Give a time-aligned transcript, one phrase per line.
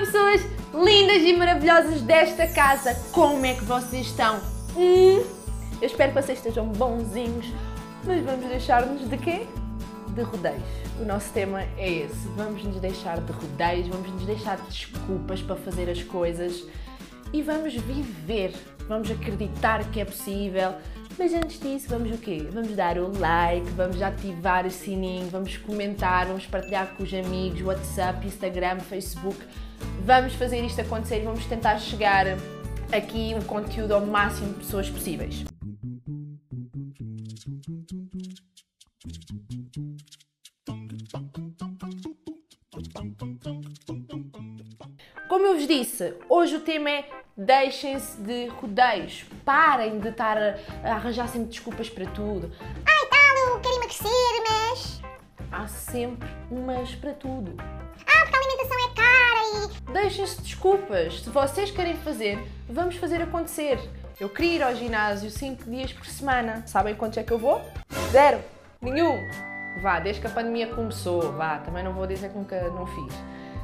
[0.00, 0.42] Pessoas
[0.74, 2.94] lindas e maravilhosas desta casa!
[3.12, 4.38] Como é que vocês estão?
[4.76, 5.24] Hum,
[5.80, 7.46] eu espero que vocês estejam bonzinhos,
[8.04, 9.46] mas vamos deixar-nos de quê?
[10.08, 10.62] De rodeios.
[11.00, 12.28] O nosso tema é esse.
[12.36, 16.64] Vamos nos deixar de rodeios, vamos nos deixar de desculpas para fazer as coisas
[17.32, 18.52] e vamos viver.
[18.88, 20.74] Vamos acreditar que é possível.
[21.18, 22.46] Mas antes disso, vamos o quê?
[22.52, 27.62] Vamos dar o like, vamos ativar o sininho, vamos comentar, vamos partilhar com os amigos,
[27.62, 29.38] WhatsApp, Instagram, Facebook.
[30.04, 32.26] Vamos fazer isto acontecer e vamos tentar chegar
[32.92, 35.44] aqui um conteúdo ao máximo de pessoas possíveis.
[45.28, 50.56] Como eu vos disse, hoje o tema é deixem-se de rodeios, parem de estar a,
[50.84, 52.52] a arranjar sempre desculpas para tudo.
[52.86, 54.10] Ai tal, eu quero emagrecer,
[54.48, 55.02] mas.
[55.50, 57.54] Há sempre um mas para tudo.
[57.58, 59.92] Ah, porque a alimentação é cara e.
[59.92, 61.20] Deixem-se de desculpas.
[61.20, 63.80] Se vocês querem fazer, vamos fazer acontecer.
[64.20, 66.62] Eu queria ir ao ginásio 5 dias por semana.
[66.66, 67.62] Sabem quantos é que eu vou?
[68.12, 68.42] Zero.
[68.82, 69.55] Nenhum.
[69.82, 73.14] Vá, desde que a pandemia começou, vá, também não vou dizer que nunca não fiz.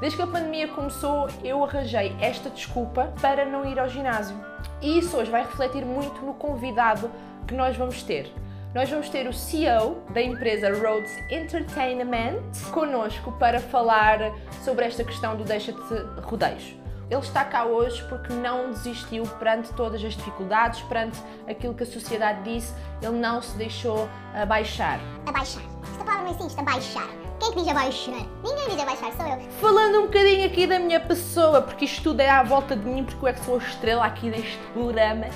[0.00, 4.36] Desde que a pandemia começou, eu arranjei esta desculpa para não ir ao ginásio.
[4.80, 7.10] E isso hoje vai refletir muito no convidado
[7.46, 8.30] que nós vamos ter.
[8.74, 14.18] Nós vamos ter o CEO da empresa Rhodes Entertainment connosco para falar
[14.62, 15.80] sobre esta questão do deixa-te
[16.22, 16.85] rodeios.
[17.08, 21.86] Ele está cá hoje porque não desistiu perante todas as dificuldades, perante aquilo que a
[21.86, 24.98] sociedade disse, ele não se deixou abaixar.
[25.24, 25.62] Abaixar.
[25.84, 27.08] Esta palavra não existe, abaixar.
[27.38, 28.26] Quem é que diz abaixar?
[28.42, 29.40] Ninguém diz abaixar, sou eu.
[29.60, 33.04] Falando um bocadinho aqui da minha pessoa, porque isto tudo é à volta de mim,
[33.04, 35.26] porque eu é que sou a estrela aqui deste programa.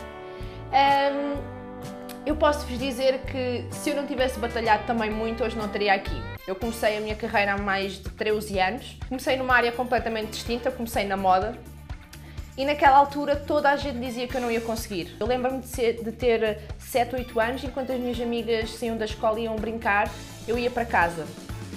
[0.73, 1.60] Hum,
[2.27, 5.93] eu posso vos dizer que se eu não tivesse batalhado também muito, hoje não estaria
[5.93, 6.15] aqui.
[6.47, 8.99] Eu comecei a minha carreira há mais de 13 anos.
[9.09, 11.57] Comecei numa área completamente distinta, comecei na moda.
[12.57, 15.17] E naquela altura toda a gente dizia que eu não ia conseguir.
[15.19, 19.41] Eu lembro-me de, de ter 7, 8 anos, enquanto as minhas amigas saíam da escola
[19.41, 20.11] e iam brincar,
[20.47, 21.27] eu ia para casa.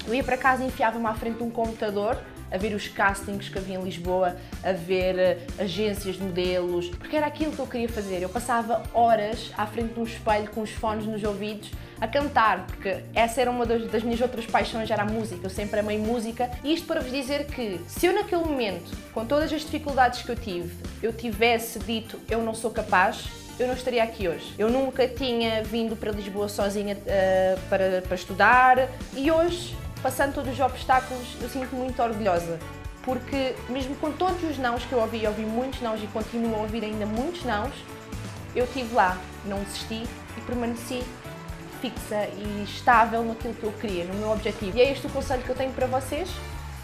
[0.06, 2.18] Eu ia para casa e enfiava-me à frente de um computador
[2.54, 7.16] a ver os castings que havia em Lisboa, a ver eh, agências de modelos, porque
[7.16, 8.22] era aquilo que eu queria fazer.
[8.22, 12.68] Eu passava horas à frente de um espelho com os fones nos ouvidos a cantar,
[12.68, 15.42] porque essa era uma das, minhas outras paixões, era a música.
[15.44, 16.52] Eu sempre amei música.
[16.64, 20.30] E isto para vos dizer que se eu naquele momento, com todas as dificuldades que
[20.30, 23.26] eu tive, eu tivesse dito eu não sou capaz,
[23.60, 24.54] eu não estaria aqui hoje.
[24.58, 30.52] Eu nunca tinha vindo para Lisboa sozinha eh, para, para estudar e hoje, passando todos
[30.52, 32.60] os obstáculos, eu sinto-me muito orgulhosa.
[33.04, 36.60] Porque mesmo com todos os nãos que eu ouvi, ouvi muitos nãos e continuo a
[36.60, 37.74] ouvir ainda muitos nãos,
[38.56, 40.04] eu estive lá, não desisti
[40.38, 41.04] e permaneci
[41.82, 44.78] fixa e estável naquilo que eu queria, no meu objetivo.
[44.78, 46.30] E é este o conselho que eu tenho para vocês.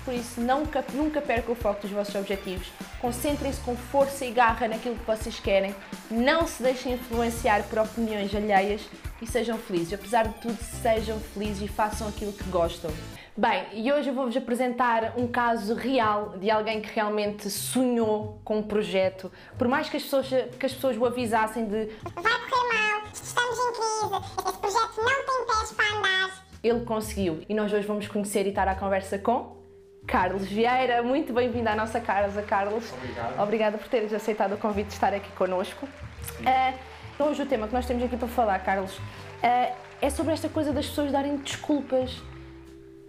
[0.04, 2.68] Por isso, nunca, nunca percam o foco dos vossos objetivos.
[3.00, 5.76] Concentrem-se com força e garra naquilo que vocês querem.
[6.10, 8.82] Não se deixem influenciar por opiniões alheias
[9.22, 9.94] e sejam felizes.
[9.94, 12.92] Apesar de tudo, sejam felizes e façam aquilo que gostam.
[13.38, 18.58] Bem, e hoje eu vou-vos apresentar um caso real de alguém que realmente sonhou com
[18.58, 19.32] um projeto.
[19.58, 23.58] Por mais que as pessoas, que as pessoas o avisassem de Vai correr mal, estamos
[23.58, 26.46] em crise, esse projeto não tem pés para andar.
[26.62, 27.42] ele conseguiu.
[27.48, 29.56] E nós hoje vamos conhecer e estar à conversa com
[30.06, 31.02] Carlos Vieira.
[31.02, 32.92] Muito bem-vindo à nossa casa, Carlos.
[32.92, 33.40] Obrigado.
[33.42, 35.88] Obrigada por teres aceitado o convite de estar aqui connosco.
[37.20, 38.98] Eh, hoje o tema que nós temos aqui para falar, Carlos,
[39.44, 42.22] eh, é sobre esta coisa das pessoas darem desculpas.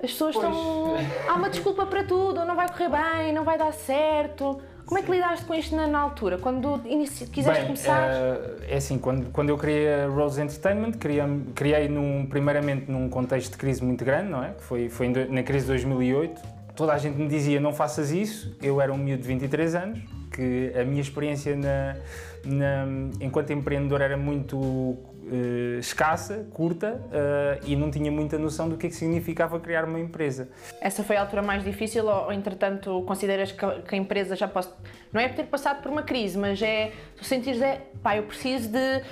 [0.02, 0.46] As pessoas Pois.
[0.46, 0.96] estão.
[1.28, 4.60] Há uma desculpa para tudo, não vai correr bem, não vai dar certo.
[4.86, 6.38] Como é que lidaste com isto na, na altura?
[6.38, 7.26] Quando inici...
[7.26, 8.10] quiseste Bem, começar?
[8.10, 11.22] eh, é assim, quando, quando eu criei a Rose Entertainment, criei,
[11.54, 14.50] criei num, primeiramente num contexto de crise muito grande, não é?
[14.54, 16.40] Que foi, foi na crise de 2008.
[16.74, 18.56] Toda a gente me dizia, não faças isso.
[18.62, 20.00] Eu era um miúdo de 23 anos,
[20.32, 21.96] que a minha experiência na,
[22.44, 22.86] na-
[23.20, 24.96] enquanto empreendedor era muito
[25.32, 29.84] eh, escassa, curta, eh, e não tinha muita noção do que é que significava criar
[29.84, 30.48] uma empresa.
[30.80, 34.34] Essa foi a altura mais difícil ou, ou, entretanto, consideras que, a- que a empresa
[34.34, 34.68] já pode...
[35.12, 36.92] Não é ter passado por uma crise, mas é...
[37.16, 39.02] Tu sentires, é, pá, eu preciso de...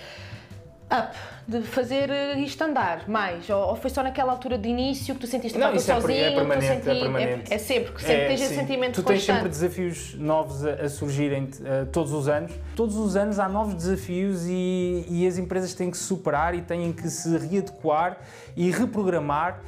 [0.90, 1.14] Up,
[1.46, 3.48] de fazer eh, isto andar mais?
[3.50, 5.94] Ou, ou foi só naquela altura de início que tu sentiste, Não, pá, isso é
[5.96, 7.52] é sozinho, permanente, é senti- permanente.
[7.54, 8.60] É, sempre, que sempre tens esse sim.
[8.60, 9.60] sentimento Tu tens sempre constante.
[9.68, 12.52] desafios novos a, a surgirem eh, todos os anos.
[12.74, 16.90] Todos os anos há novos desafios e, e as empresas têm que superar e têm
[16.92, 18.18] que se readequar
[18.56, 19.60] e reprogramar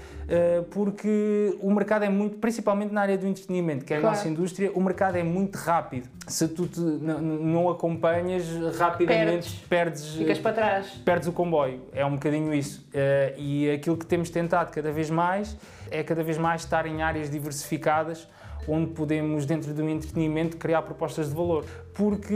[0.71, 4.17] porque o mercado é muito, principalmente na área do entretenimento, que é a Claro.
[4.17, 6.09] nossa indústria, o mercado é muito rápido.
[6.27, 8.45] Se tu te- não acompanhas,
[8.79, 10.87] rapidamente perdes, Ficas para trás.
[11.05, 11.81] perdes o comboio.
[11.93, 12.87] É um bocadinho isso.
[12.95, 15.57] Eh, e aquilo que temos tentado cada vez mais
[15.91, 18.29] é cada vez mais estar em áreas diversificadas
[18.69, 21.65] onde podemos, dentro do entretenimento, criar propostas de valor.
[21.95, 22.35] Porque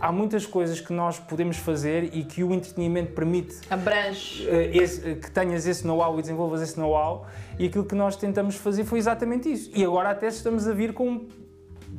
[0.00, 4.48] há muitas coisas que nós podemos fazer e que o entretenimento permite Abrange.
[4.48, 7.26] eh, esse- que tenhas esse know-how e desenvolvas esse know-how
[7.58, 9.70] e aquilo que nós tentamos fazer foi exatamente isso.
[9.74, 11.26] E agora até estamos a vir com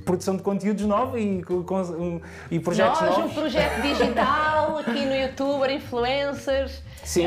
[0.06, 3.34] produção de conteúdos novos e, com, um- e projetos Nós, um novos.
[3.34, 6.82] projeto digital aqui no youtuber, influencers.
[7.04, 7.26] Sim,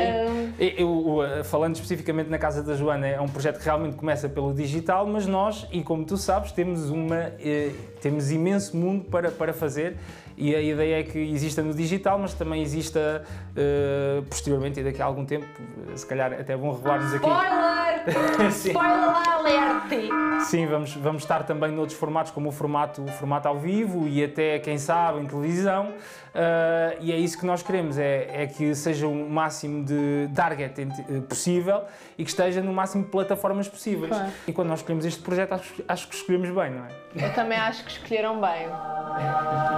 [0.57, 4.53] eu, eu, falando especificamente na Casa da Joana, é um projeto que realmente começa pelo
[4.53, 9.51] digital, mas nós, e como tu sabes, temos, uma, eh, temos imenso mundo para, para
[9.53, 9.97] fazer
[10.37, 13.23] e a ideia é que exista no digital, mas também exista
[13.55, 15.45] eh, posteriormente e daqui a algum tempo,
[15.91, 17.25] eh, se calhar até vão revelar-nos aqui.
[17.27, 17.64] Spoiler!
[18.51, 20.41] Spoiler alert!
[20.45, 24.23] Sim, vamos, vamos estar também noutros formatos, como o formato, o formato ao vivo e
[24.23, 25.93] até, quem sabe, em televisão.
[26.33, 30.81] Ah, e é isso que nós queremos, é, é que seja o máximo de target
[30.81, 31.83] ent- possível
[32.17, 34.09] e que esteja no máximo de plataformas possíveis.
[34.09, 34.31] Claro.
[34.47, 37.25] E quando nós escolhemos este projeto, acho, acho que escolhemos bem, não é?
[37.27, 38.67] Eu também acho que escolheram bem.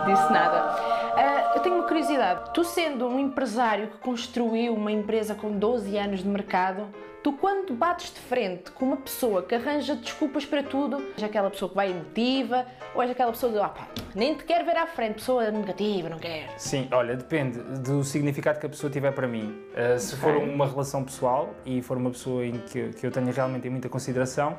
[0.06, 1.06] Disse nada.
[1.19, 2.52] Ah, eu tenho uma curiosidade.
[2.54, 6.88] Tu, sendo um empresário que construiu uma empresa com 12 anos de mercado,
[7.24, 11.50] tu, quando bates de frente com uma pessoa que arranja desculpas para tudo, és aquela
[11.50, 14.78] pessoa que vai emotiva ou és aquela pessoa que, ah, pá, nem te quer ver
[14.78, 16.54] à frente, pessoa negativa, não quer.
[16.56, 19.60] Sim, olha, depende do significado que a pessoa tiver para mim.
[19.74, 23.31] Uh, se for uma relação pessoal e for uma pessoa em que, que eu tenha
[23.31, 24.56] realmente muita consideração,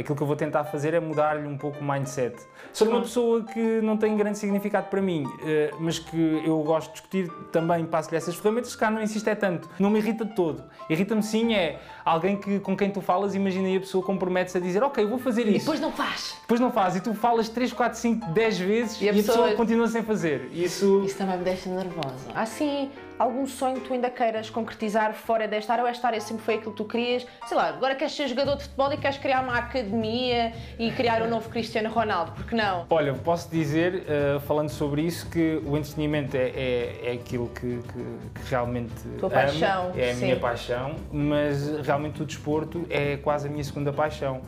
[0.00, 2.36] aquilo que eu vou tentar fazer é mudar-lhe um pouco o mindset.
[2.72, 6.60] Se for uma pessoa que não tem grande significado para mim, uh, mas que eu
[6.62, 9.68] gosto de discutir, também passo-lhe essas ferramentas, se cá não insiste é tanto.
[9.78, 10.64] Não me irrita de todo.
[10.88, 14.60] Irrita-me sim é alguém que, com quem tu falas, imagina aí a pessoa compromete-se a
[14.60, 15.60] dizer ok, vou fazer E isso.
[15.66, 16.36] depois não faz.
[16.42, 19.14] Depois não faz e tu falas 3, 4, 5, 10 vezes E e a a,
[19.14, 19.36] pessoa...
[19.38, 20.48] pessoa- continua sem fazer.
[20.52, 21.02] Isso...
[21.04, 22.30] Isso também me deixa nervosa.
[22.34, 22.90] Há sim
[23.20, 26.54] algum sonho que tu ainda queiras concretizar fora desta área ou esta área sempre foi
[26.54, 27.26] aquilo que tu querias?
[27.46, 31.20] Sei lá, agora queres ser jogador de futebol e queres criar uma academia e criar
[31.22, 32.86] um novo Cristiano Ronaldo, porque não?
[32.88, 37.60] Olha, posso dizer, eh, falando sobre isso, que o entretenimento é, é, é aquilo que,
[37.82, 40.24] que- que realmente Tua amo, paixão, é a sim.
[40.24, 44.40] minha paixão, mas realmente o desporto é quase a minha segunda paixão.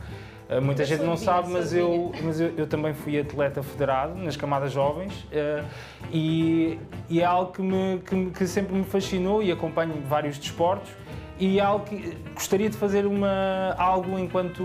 [0.49, 4.15] Eh, muita Eu gente não sabe, mas, eu, mas eu, eu também fui atleta federado
[4.15, 5.63] nas camadas jovens eh,
[6.11, 6.79] e,
[7.09, 10.91] e é algo que, me, que, que sempre me fascinou e acompanho vários desportos
[11.39, 14.63] e algo que gostaria de fazer uma, algo enquanto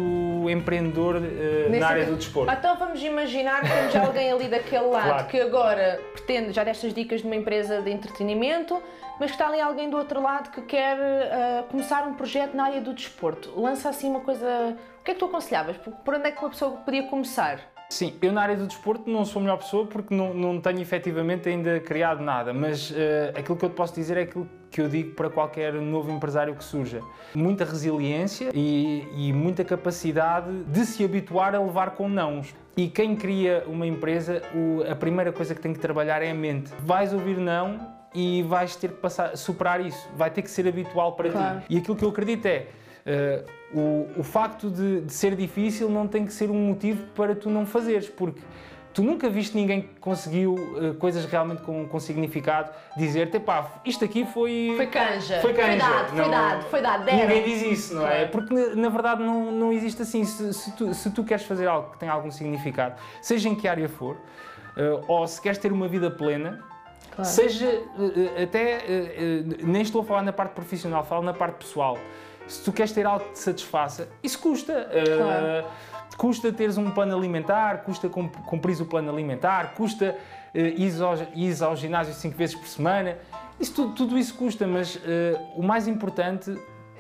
[0.51, 2.53] empreendedor Nesse na área do desporto.
[2.53, 5.27] Então vamos imaginar que temos alguém ali daquele lado Claro.
[5.27, 8.83] que agora pretende, já destas dicas de uma empresa de entretenimento,
[9.19, 12.65] mas que está ali alguém do outro lado que quer ah, começar um projeto na
[12.65, 13.53] área do desporto.
[13.59, 14.77] Lança assim uma coisa.
[15.01, 15.77] O que é que tu aconselhavas?
[15.79, 17.61] Por, por onde é que uma pessoa podia começar?
[17.89, 20.79] Sim, eu na área do desporto não sou a melhor pessoa porque não, não tenho
[20.81, 24.79] efetivamente ainda criado nada, mas eh, aquilo que eu te posso dizer é aquilo que
[24.83, 27.01] eu digo para qualquer novo empresário que surja.
[27.35, 32.55] Muita resiliência e, e muita capacidade de se habituar a levar com nãos.
[32.77, 36.35] E quem cria uma empresa, o- a primeira coisa que tem que trabalhar é a
[36.35, 36.71] mente.
[36.81, 37.81] Vais ouvir não
[38.15, 40.07] e vais ter que passar, superar isso.
[40.15, 41.61] Vai ter que ser habitual para Claro.
[41.61, 41.67] ti.
[41.71, 42.67] E aquilo que eu acredito é,
[43.11, 47.35] eh, o, o facto de, de ser difícil não tem que ser um motivo para
[47.35, 48.41] tu não fazeres, porque
[48.93, 54.05] tu nunca viste ninguém que conseguiu eh, coisas realmente com, com significado dizer-te, pá, isto
[54.05, 54.75] aqui foi...
[54.77, 55.41] Foi canja.
[55.41, 55.71] Foi canja.
[55.71, 57.05] Foi dado, foi Não- dado, foi dado.
[57.07, 58.27] Ninguém diz isso, não é?
[58.27, 60.25] Porque na, na verdade não, não existe assim.
[60.25, 63.67] Se, se tu, se tu queres fazer algo que tem algum significado, seja em que
[63.67, 64.17] área for,
[64.77, 66.63] eh, ou se queres ter uma vida plena,
[67.11, 67.31] Claro.
[67.31, 67.67] seja
[68.41, 68.79] até.
[69.65, 71.99] nem estou a falar na parte profissional, falo na parte pessoal.
[72.49, 74.89] Se tu queres ter algo que te satisfaça, isso custa.
[75.17, 75.67] Claro.
[76.17, 80.17] Custa teres um plano alimentar, custa cum- cumprires o plano alimentar, custa
[80.55, 83.19] eh, ires, ao, ginásio cinco vezes por semana.
[83.61, 86.57] Isso, tudo, tudo isso custa, mas eh, o mais importante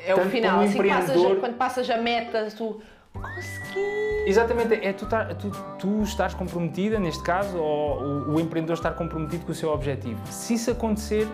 [0.07, 2.81] É o final, assim que passas, empreendedor- quando passas a meta, tu
[3.13, 4.25] consegui.
[4.27, 8.93] Exatamente, é tu, tar- tu, tu estás comprometida, neste caso, ou o, o empreendedor estar
[8.93, 10.21] comprometido com o seu objetivo.
[10.31, 11.27] Se isso acontecer,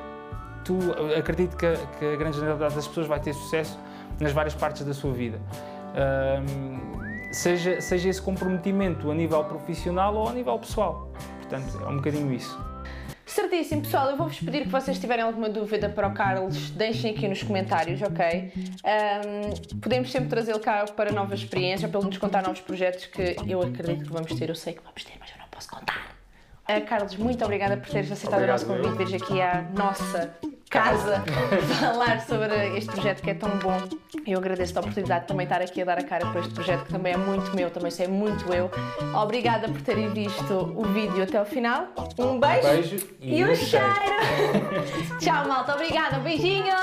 [0.64, 0.78] tu
[1.18, 1.66] acredito que,
[1.98, 3.78] que a grande generalidade das pessoas vai ter sucesso
[4.20, 5.40] nas várias partes da sua vida.
[7.32, 11.10] Seja, seja esse comprometimento a nível profissional ou a nível pessoal.
[11.38, 12.58] Portanto, é um bocadinho isso.
[13.26, 14.10] Certíssimo, pessoal.
[14.10, 18.00] Eu vou-vos pedir que vocês tiverem alguma dúvida para o Carlos, deixem aqui nos comentários,
[18.00, 18.52] ok?
[18.84, 23.36] Ahm, podemos sempre trazê-lo cá para novas experiências, ou pelo menos contar novos projetos que
[23.48, 24.48] eu acredito que vamos ter.
[24.48, 26.14] Eu sei que vamos ter, mas eu não posso contar.
[26.66, 30.34] Ah, Carlos, muito obrigada por teres aceitado Obrigado, o nosso convite, vires aqui à nossa
[30.74, 31.22] casa
[31.78, 33.80] falar sobre este projeto que é tão bom.
[34.26, 36.84] Eu agradeço a oportunidade de também estar aqui a dar a cara para este projeto
[36.84, 38.68] que também é muito meu, também sei muito eu.
[39.14, 41.86] Obrigada por terem visto o vídeo até ao final.
[42.18, 43.86] Um beijo, Beijo e, um cheiro.
[45.20, 45.74] Tchau, malta.
[45.74, 46.18] Obrigada.
[46.18, 46.74] Um beijinho.